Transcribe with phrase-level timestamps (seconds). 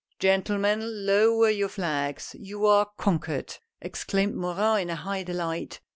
[0.19, 5.79] "Gentlemen, lower your fiags— you are conquered!" exclaimed Morin in high delight.